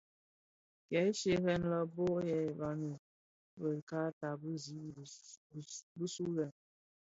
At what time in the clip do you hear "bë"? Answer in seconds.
3.59-3.69, 4.41-4.51